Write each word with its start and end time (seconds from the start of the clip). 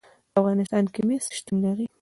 په 0.31 0.37
افغانستان 0.41 0.83
کې 0.93 1.01
مس 1.07 1.25
شتون 1.37 1.57
لري. 1.65 1.85